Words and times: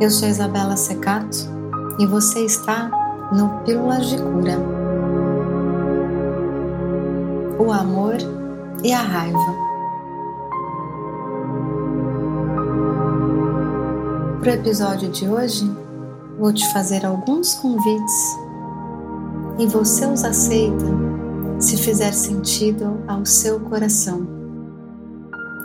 Eu 0.00 0.12
sou 0.12 0.28
Isabela 0.28 0.76
Secato 0.76 1.38
e 1.98 2.06
você 2.06 2.44
está 2.44 2.88
no 3.32 3.48
Pílulas 3.64 4.06
de 4.06 4.16
Cura. 4.16 4.56
O 7.58 7.72
amor 7.72 8.14
e 8.84 8.92
a 8.92 9.00
raiva. 9.00 9.56
Para 14.38 14.52
o 14.52 14.54
episódio 14.54 15.08
de 15.10 15.28
hoje, 15.28 15.68
vou 16.38 16.52
te 16.52 16.72
fazer 16.72 17.04
alguns 17.04 17.54
convites 17.54 18.38
e 19.58 19.66
você 19.66 20.06
os 20.06 20.22
aceita 20.22 20.86
se 21.58 21.76
fizer 21.76 22.12
sentido 22.12 23.02
ao 23.08 23.26
seu 23.26 23.58
coração. 23.58 24.24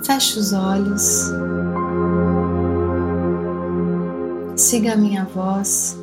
Feche 0.04 0.40
os 0.40 0.54
olhos. 0.54 1.32
Siga 4.56 4.94
a 4.94 4.96
minha 4.96 5.26
voz 5.26 6.00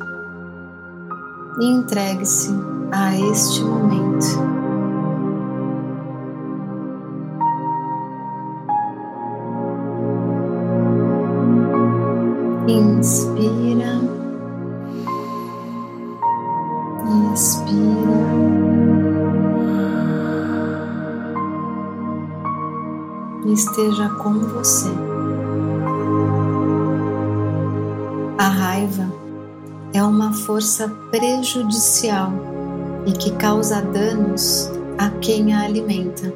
e 1.59 1.65
entregue-se 1.65 2.49
a 2.91 3.17
este 3.17 3.61
momento. 3.63 4.51
Inspira 12.67 14.21
expira. 17.33 17.81
Esteja 23.45 24.09
com 24.09 24.33
você. 24.33 25.10
Raiva 28.47 29.11
é 29.93 30.03
uma 30.03 30.33
força 30.33 30.87
prejudicial 31.11 32.31
e 33.05 33.11
que 33.11 33.31
causa 33.31 33.81
danos 33.81 34.69
a 34.97 35.09
quem 35.19 35.53
a 35.53 35.61
alimenta, 35.61 36.33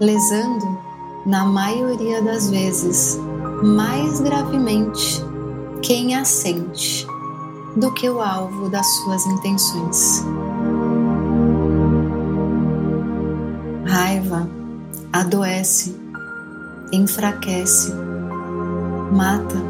lesando, 0.00 0.78
na 1.26 1.44
maioria 1.44 2.22
das 2.22 2.50
vezes, 2.50 3.18
mais 3.62 4.20
gravemente 4.20 5.22
quem 5.82 6.14
a 6.14 6.24
sente 6.24 7.06
do 7.76 7.92
que 7.92 8.08
o 8.08 8.20
alvo 8.20 8.68
das 8.68 8.86
suas 8.86 9.24
intenções. 9.26 10.24
Raiva 13.86 14.48
adoece, 15.12 15.94
enfraquece, 16.92 17.92
mata 19.12 19.69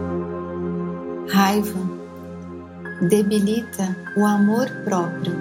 Raiva 1.32 1.78
debilita 3.08 3.96
o 4.16 4.26
amor 4.26 4.68
próprio, 4.84 5.32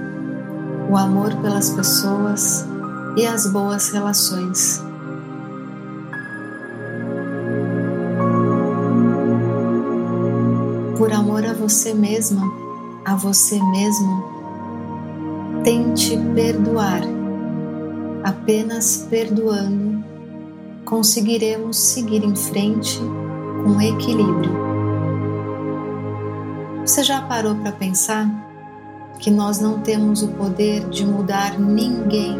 o 0.87 0.95
amor 0.95 1.35
pelas 1.37 1.71
pessoas 1.71 2.63
e 3.17 3.25
as 3.25 3.51
boas 3.51 3.89
relações. 3.89 4.83
Por 10.95 11.11
amor 11.11 11.43
a 11.43 11.53
você 11.53 11.95
mesma, 11.95 12.43
a 13.03 13.15
você 13.15 13.59
mesmo, 13.59 14.23
tente 15.63 16.15
perdoar. 16.35 17.01
Apenas 18.23 19.07
perdoando 19.09 20.03
conseguiremos 20.85 21.77
seguir 21.77 22.23
em 22.23 22.35
frente 22.35 22.99
com 23.63 23.81
equilíbrio. 23.81 24.68
Você 26.89 27.03
já 27.03 27.21
parou 27.21 27.53
para 27.53 27.71
pensar 27.71 28.27
que 29.19 29.29
nós 29.29 29.59
não 29.59 29.79
temos 29.79 30.23
o 30.23 30.29
poder 30.29 30.89
de 30.89 31.05
mudar 31.05 31.59
ninguém? 31.59 32.35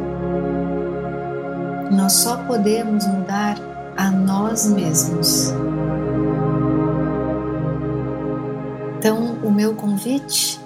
Nós 1.92 2.14
só 2.14 2.36
podemos 2.36 3.06
mudar 3.06 3.58
a 3.96 4.10
nós 4.10 4.66
mesmos. 4.66 5.54
Então, 8.98 9.38
o 9.44 9.52
meu 9.52 9.76
convite 9.76 10.60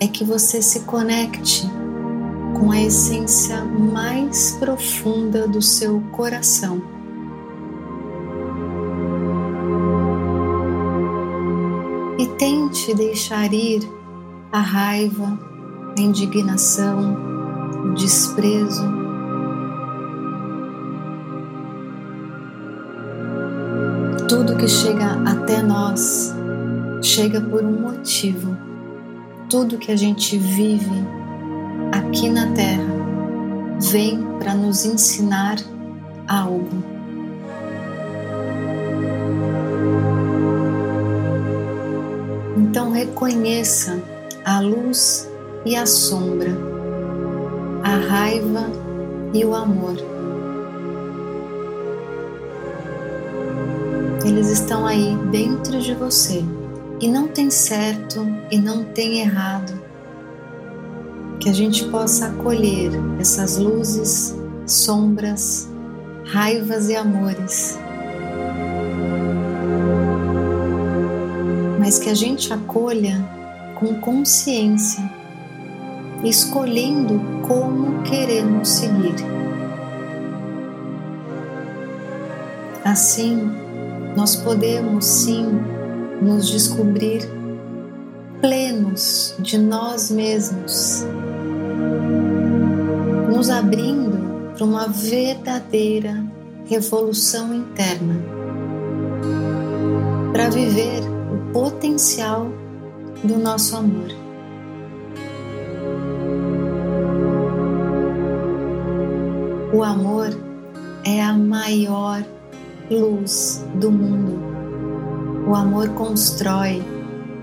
é 0.00 0.08
que 0.08 0.24
você 0.24 0.60
se 0.60 0.80
conecte 0.80 1.70
com 2.58 2.72
a 2.72 2.80
essência 2.80 3.64
mais 3.64 4.56
profunda 4.58 5.46
do 5.46 5.62
seu 5.62 6.00
coração 6.10 6.93
tente 12.84 12.94
deixar 12.94 13.52
ir 13.52 13.80
a 14.52 14.60
raiva, 14.60 15.38
a 15.96 16.00
indignação, 16.00 17.16
o 17.86 17.94
desprezo. 17.94 18.84
Tudo 24.28 24.56
que 24.56 24.68
chega 24.68 25.22
até 25.24 25.62
nós 25.62 26.34
chega 27.00 27.40
por 27.40 27.62
um 27.64 27.80
motivo. 27.80 28.54
Tudo 29.48 29.78
que 29.78 29.90
a 29.90 29.96
gente 29.96 30.36
vive 30.36 31.04
aqui 31.92 32.28
na 32.28 32.52
Terra 32.52 32.84
vem 33.90 34.22
para 34.38 34.54
nos 34.54 34.84
ensinar 34.84 35.56
algo. 36.28 36.83
Reconheça 43.04 44.02
a 44.44 44.60
luz 44.60 45.28
e 45.64 45.76
a 45.76 45.84
sombra, 45.84 46.50
a 47.82 47.96
raiva 47.96 48.66
e 49.32 49.44
o 49.44 49.54
amor. 49.54 49.96
Eles 54.24 54.48
estão 54.48 54.86
aí 54.86 55.14
dentro 55.30 55.80
de 55.80 55.94
você 55.94 56.42
e 57.00 57.08
não 57.08 57.28
tem 57.28 57.50
certo 57.50 58.26
e 58.50 58.58
não 58.58 58.84
tem 58.84 59.20
errado. 59.20 59.72
Que 61.38 61.50
a 61.50 61.52
gente 61.52 61.84
possa 61.88 62.28
acolher 62.28 62.90
essas 63.20 63.58
luzes, 63.58 64.34
sombras, 64.66 65.68
raivas 66.24 66.88
e 66.88 66.96
amores 66.96 67.78
mas 71.84 71.98
que 71.98 72.08
a 72.08 72.14
gente 72.14 72.50
acolha 72.50 73.22
com 73.78 74.00
consciência, 74.00 75.04
escolhendo 76.24 77.20
como 77.46 78.02
queremos 78.04 78.70
seguir. 78.70 79.14
Assim, 82.82 83.50
nós 84.16 84.34
podemos 84.34 85.04
sim 85.04 85.46
nos 86.22 86.48
descobrir 86.48 87.20
plenos 88.40 89.34
de 89.38 89.58
nós 89.58 90.10
mesmos, 90.10 91.04
nos 93.30 93.50
abrindo 93.50 94.54
para 94.54 94.64
uma 94.64 94.88
verdadeira 94.88 96.24
revolução 96.64 97.52
interna, 97.52 98.16
para 100.32 100.48
viver 100.48 101.13
potencial 101.54 102.50
do 103.22 103.38
nosso 103.38 103.76
amor. 103.76 104.08
O 109.72 109.84
amor 109.84 110.36
é 111.04 111.22
a 111.22 111.32
maior 111.32 112.24
luz 112.90 113.64
do 113.76 113.88
mundo. 113.92 114.36
O 115.48 115.54
amor 115.54 115.90
constrói, 115.90 116.82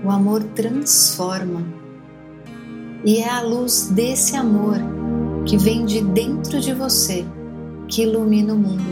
o 0.04 0.10
amor 0.10 0.42
transforma. 0.54 1.62
E 3.06 3.16
é 3.16 3.30
a 3.30 3.40
luz 3.40 3.88
desse 3.94 4.36
amor 4.36 4.76
que 5.46 5.56
vem 5.56 5.86
de 5.86 6.02
dentro 6.02 6.60
de 6.60 6.74
você 6.74 7.24
que 7.88 8.02
ilumina 8.02 8.52
o 8.52 8.58
mundo. 8.58 8.84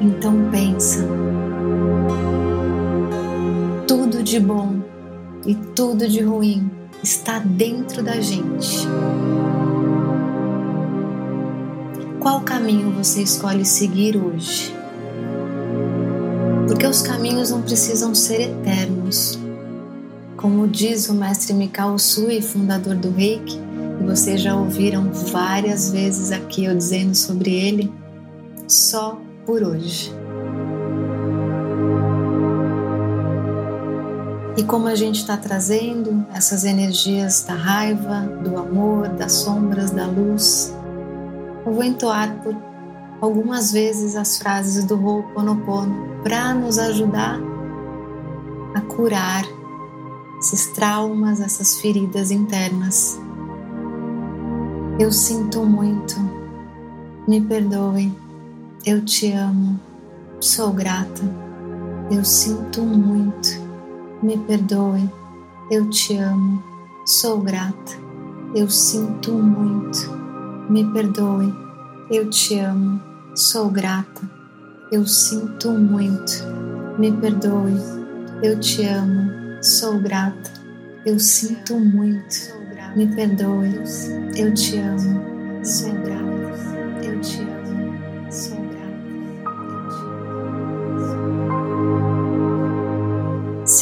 Então 0.00 0.50
pensa, 0.50 1.06
de 4.32 4.40
bom 4.40 4.80
e 5.44 5.54
tudo 5.54 6.08
de 6.08 6.22
ruim 6.22 6.70
está 7.02 7.38
dentro 7.38 8.02
da 8.02 8.18
gente. 8.18 8.88
Qual 12.18 12.40
caminho 12.40 12.90
você 12.92 13.20
escolhe 13.20 13.62
seguir 13.66 14.16
hoje? 14.16 14.74
Porque 16.66 16.86
os 16.86 17.02
caminhos 17.02 17.50
não 17.50 17.60
precisam 17.60 18.14
ser 18.14 18.40
eternos. 18.40 19.38
Como 20.38 20.66
diz 20.66 21.10
o 21.10 21.14
mestre 21.14 21.52
Mikao 21.52 21.98
Sui, 21.98 22.40
fundador 22.40 22.94
do 22.94 23.10
Reiki, 23.10 23.58
e 24.00 24.04
vocês 24.06 24.40
já 24.40 24.56
ouviram 24.56 25.12
várias 25.12 25.92
vezes 25.92 26.32
aqui 26.32 26.64
eu 26.64 26.74
dizendo 26.74 27.14
sobre 27.14 27.54
ele, 27.54 27.92
só 28.66 29.20
por 29.44 29.62
hoje. 29.62 30.21
E 34.54 34.62
como 34.64 34.86
a 34.86 34.94
gente 34.94 35.20
está 35.20 35.36
trazendo 35.36 36.26
essas 36.34 36.64
energias 36.64 37.42
da 37.42 37.54
raiva, 37.54 38.20
do 38.44 38.58
amor, 38.58 39.08
das 39.08 39.32
sombras, 39.32 39.90
da 39.90 40.06
luz, 40.06 40.74
eu 41.64 41.72
vou 41.72 41.82
entoar 41.82 42.34
por 42.42 42.54
algumas 43.20 43.72
vezes 43.72 44.14
as 44.14 44.36
frases 44.36 44.84
do 44.84 45.02
Ho'oponopono 45.02 46.20
para 46.22 46.52
nos 46.52 46.78
ajudar 46.78 47.40
a 48.74 48.80
curar 48.82 49.44
esses 50.38 50.66
traumas, 50.72 51.40
essas 51.40 51.80
feridas 51.80 52.30
internas. 52.30 53.18
Eu 54.98 55.10
sinto 55.10 55.64
muito, 55.64 56.14
me 57.26 57.40
perdoe, 57.40 58.12
eu 58.84 59.02
te 59.02 59.32
amo, 59.32 59.80
sou 60.40 60.72
grata, 60.72 61.22
eu 62.10 62.22
sinto 62.22 62.82
muito 62.82 63.61
me 64.22 64.38
perdoe, 64.38 65.10
eu 65.68 65.90
te 65.90 66.16
amo, 66.16 66.62
sou 67.04 67.40
grata, 67.40 67.92
eu 68.54 68.70
sinto 68.70 69.32
muito, 69.32 69.98
me 70.70 70.84
perdoe, 70.92 71.52
eu 72.08 72.30
te 72.30 72.58
amo, 72.60 73.00
sou 73.34 73.68
grata, 73.68 74.22
eu 74.92 75.04
sinto 75.06 75.72
muito, 75.72 76.44
me 76.98 77.10
perdoe, 77.10 77.74
eu 78.42 78.60
te 78.60 78.84
amo, 78.84 79.62
sou 79.62 79.98
grata, 79.98 80.52
eu 81.04 81.18
sinto 81.18 81.76
muito, 81.76 82.36
me 82.94 83.08
perdoe, 83.08 83.74
eu 84.36 84.54
te 84.54 84.78
amo, 84.78 85.64
sou 85.64 85.92
grata, 85.94 86.21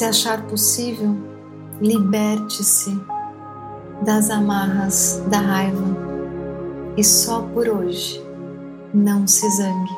Se 0.01 0.07
achar 0.07 0.47
possível, 0.47 1.15
liberte-se 1.79 2.99
das 4.03 4.31
amarras 4.31 5.23
da 5.29 5.39
raiva 5.39 5.95
e 6.97 7.05
só 7.05 7.43
por 7.43 7.69
hoje 7.69 8.19
não 8.95 9.27
se 9.27 9.47
zangue. 9.59 9.95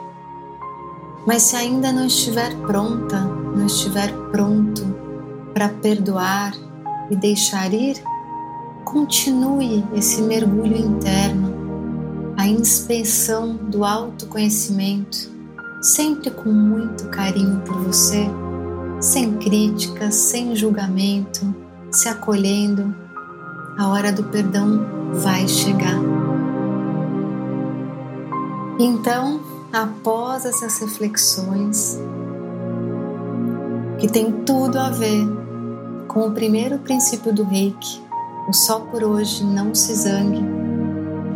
Mas 1.25 1.43
se 1.43 1.55
ainda 1.55 1.93
não 1.93 2.05
estiver 2.05 2.53
pronta, 2.67 3.21
não 3.21 3.65
estiver 3.65 4.13
pronto 4.33 4.83
para 5.55 5.69
perdoar 5.69 6.53
e 7.09 7.15
deixar 7.15 7.73
ir, 7.73 8.03
continue 8.85 9.85
esse 9.95 10.21
mergulho 10.21 10.79
interno, 10.79 12.35
a 12.37 12.49
inspeção 12.49 13.55
do 13.55 13.85
autoconhecimento, 13.85 15.31
sempre 15.81 16.29
com 16.33 16.51
muito 16.51 17.07
carinho 17.07 17.61
por 17.61 17.77
você 17.85 18.29
sem 19.03 19.37
críticas, 19.37 20.15
sem 20.15 20.55
julgamento, 20.55 21.53
se 21.91 22.09
acolhendo, 22.09 22.95
a 23.77 23.89
hora 23.89 24.13
do 24.13 24.23
perdão 24.23 25.11
vai 25.15 25.49
chegar. 25.49 25.99
Então, 28.79 29.41
após 29.73 30.45
essas 30.45 30.79
reflexões, 30.79 32.01
que 33.99 34.07
tem 34.07 34.31
tudo 34.45 34.79
a 34.79 34.91
ver 34.91 35.27
com 36.07 36.29
o 36.29 36.33
primeiro 36.33 36.79
princípio 36.79 37.35
do 37.35 37.43
reiki, 37.43 38.01
o 38.49 38.53
só 38.53 38.79
por 38.79 39.03
hoje 39.03 39.45
não 39.45 39.75
se 39.75 39.95
zangue, 39.95 40.45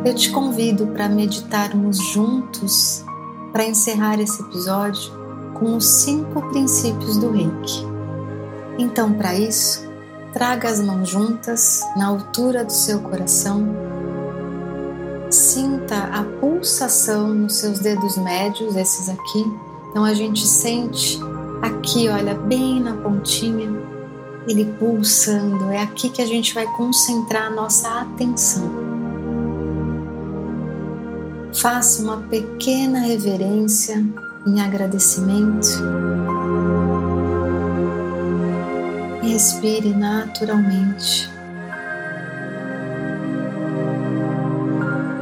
eu 0.05 0.15
te 0.15 0.31
convido 0.31 0.87
para 0.89 1.09
meditarmos 1.09 1.99
juntos 2.13 3.05
para 3.53 3.67
encerrar 3.67 4.21
esse 4.21 4.41
episódio 4.41 5.16
com 5.58 5.76
os 5.76 5.85
cinco 5.85 6.43
princípios 6.50 7.17
do 7.17 7.31
Reiki. 7.31 7.87
Então, 8.79 9.12
para 9.12 9.35
isso, 9.35 9.87
traga 10.32 10.69
as 10.69 10.81
mãos 10.81 11.08
juntas 11.08 11.81
na 11.97 12.06
altura 12.08 12.64
do 12.64 12.73
seu 12.73 13.00
coração. 13.00 13.67
Sinta 15.31 15.97
a 16.12 16.23
pulsação 16.41 17.29
nos 17.29 17.56
seus 17.56 17.79
dedos 17.79 18.17
médios, 18.19 18.76
esses 18.76 19.08
aqui. 19.08 19.44
Então 19.91 20.05
a 20.05 20.12
gente 20.12 20.47
sente 20.47 21.19
aqui, 21.62 22.08
olha, 22.08 22.35
bem 22.35 22.81
na 22.81 22.93
pontinha, 22.93 23.70
ele 24.47 24.67
pulsando. 24.79 25.70
É 25.70 25.82
aqui 25.82 26.11
que 26.11 26.20
a 26.20 26.26
gente 26.26 26.55
vai 26.55 26.67
concentrar 26.76 27.47
a 27.47 27.50
nossa 27.50 27.88
atenção. 28.03 28.70
Faça 31.55 32.03
uma 32.03 32.19
pequena 32.19 33.00
reverência 33.00 34.05
em 34.46 34.60
agradecimento. 34.60 35.69
Respire 39.22 39.93
naturalmente. 39.93 41.28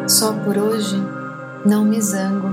Só 0.07 0.33
por 0.33 0.59
hoje 0.59 1.03
não 1.65 1.85
me 1.85 2.01
zango. 2.01 2.51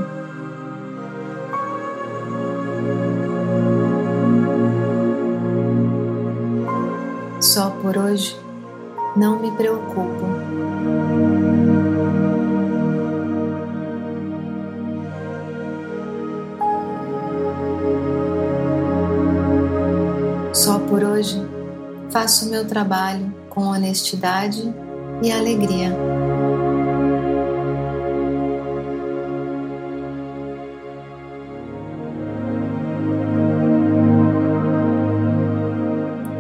Só 7.42 7.70
por 7.82 7.98
hoje 7.98 8.40
não 9.18 9.40
me 9.40 9.52
preocupo. 9.52 10.26
Por 20.92 21.06
hoje 21.06 21.42
faço 22.12 22.50
meu 22.50 22.68
trabalho 22.68 23.34
com 23.50 23.62
honestidade 23.62 24.62
e 25.24 25.32
alegria. 25.32 25.96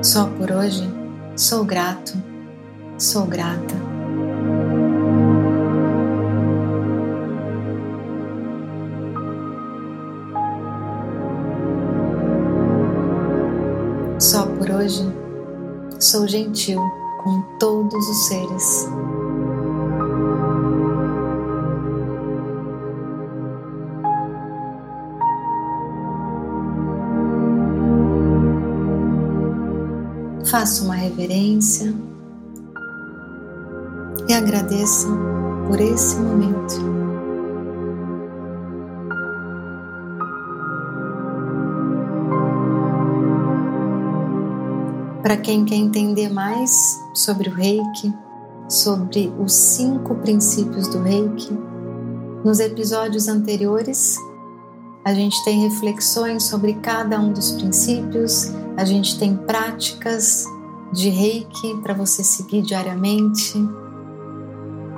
Só 0.03 0.25
por 0.25 0.51
hoje 0.51 0.85
sou 1.37 1.63
grato, 1.63 2.11
sou 2.97 3.25
grata. 3.25 3.90
Só 14.21 14.45
por 14.45 14.69
hoje 14.69 15.03
sou 15.99 16.27
gentil 16.27 16.79
com 17.23 17.41
todos 17.57 18.07
os 18.07 18.27
seres. 18.27 18.87
Faça 30.51 30.83
uma 30.83 30.93
reverência 30.93 31.91
e 34.29 34.33
agradeça 34.33 35.07
por 35.67 35.81
esse 35.81 36.15
momento. 36.17 37.00
Para 45.31 45.39
quem 45.39 45.63
quer 45.63 45.75
entender 45.75 46.27
mais 46.27 47.01
sobre 47.13 47.47
o 47.47 47.53
Reiki, 47.53 48.13
sobre 48.67 49.33
os 49.39 49.53
cinco 49.53 50.13
princípios 50.15 50.89
do 50.89 51.01
Reiki, 51.01 51.57
nos 52.43 52.59
episódios 52.59 53.29
anteriores 53.29 54.17
a 55.05 55.13
gente 55.13 55.41
tem 55.45 55.61
reflexões 55.61 56.43
sobre 56.43 56.73
cada 56.73 57.17
um 57.17 57.31
dos 57.31 57.53
princípios, 57.53 58.51
a 58.75 58.83
gente 58.83 59.17
tem 59.17 59.37
práticas 59.37 60.43
de 60.91 61.07
Reiki 61.07 61.77
para 61.81 61.93
você 61.93 62.25
seguir 62.25 62.61
diariamente. 62.63 63.57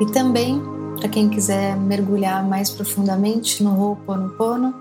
E 0.01 0.05
também, 0.07 0.59
para 0.99 1.09
quem 1.09 1.29
quiser 1.29 1.77
mergulhar 1.77 2.43
mais 2.43 2.71
profundamente 2.71 3.63
no 3.63 3.79
Ho'oponopono, 3.79 4.73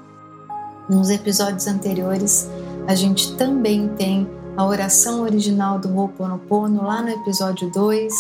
nos 0.89 1.11
episódios 1.11 1.67
anteriores 1.67 2.49
a 2.89 2.95
gente 2.95 3.37
também 3.37 3.89
tem 3.99 4.27
a 4.57 4.65
oração 4.67 5.23
original 5.23 5.79
do 5.79 5.97
Ho'oponopono 5.97 6.83
lá 6.83 7.03
no 7.03 7.09
episódio 7.09 7.71
2. 7.71 8.13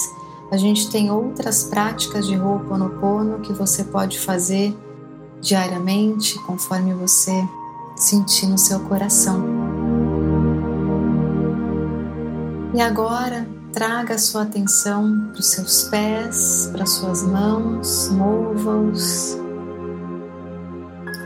A 0.50 0.56
gente 0.56 0.90
tem 0.90 1.10
outras 1.10 1.64
práticas 1.64 2.26
de 2.26 2.36
Ho'oponopono 2.36 3.40
que 3.40 3.52
você 3.52 3.84
pode 3.84 4.18
fazer 4.18 4.76
diariamente, 5.40 6.38
conforme 6.44 6.94
você 6.94 7.32
sentir 7.96 8.46
no 8.46 8.56
seu 8.56 8.80
coração. 8.80 9.42
E 12.74 12.80
agora, 12.80 13.46
traga 13.72 14.14
a 14.14 14.18
sua 14.18 14.42
atenção 14.42 15.28
para 15.30 15.40
os 15.40 15.46
seus 15.46 15.84
pés, 15.84 16.68
para 16.72 16.84
as 16.84 16.90
suas 16.90 17.22
mãos, 17.22 18.08
mova-os. 18.10 19.36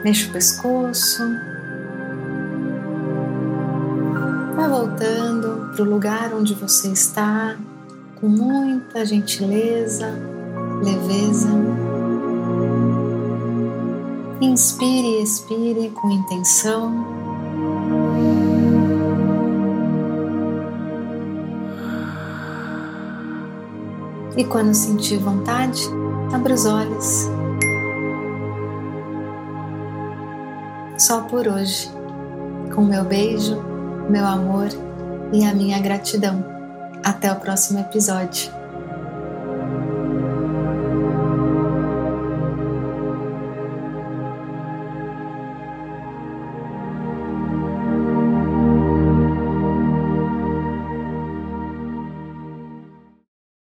Mexa 0.03 0.29
o 0.29 0.33
pescoço, 0.33 1.23
Vá 4.67 4.79
voltando 4.79 5.71
para 5.73 5.83
o 5.85 5.89
lugar 5.89 6.35
onde 6.35 6.53
você 6.53 6.89
está, 6.89 7.57
com 8.21 8.27
muita 8.27 9.07
gentileza, 9.07 10.13
leveza. 10.83 11.49
Inspire 14.41 15.21
e 15.21 15.23
expire 15.23 15.91
com 15.91 16.11
intenção. 16.11 17.07
E 24.37 24.45
quando 24.47 24.75
sentir 24.75 25.19
vontade, 25.19 25.83
abra 26.33 26.55
os 26.55 26.67
olhos. 26.67 27.31
Só 30.99 31.21
por 31.21 31.47
hoje, 31.47 31.89
com 32.75 32.85
meu 32.85 33.05
beijo, 33.05 33.76
meu 34.09 34.25
amor 34.25 34.69
e 35.33 35.45
a 35.45 35.55
minha 35.55 35.79
gratidão. 35.81 36.45
Até 37.05 37.33
o 37.33 37.37
próximo 37.37 37.81
episódio. 37.81 38.51